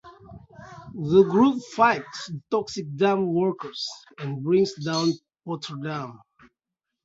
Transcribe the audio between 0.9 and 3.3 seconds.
The group fights the toxic dump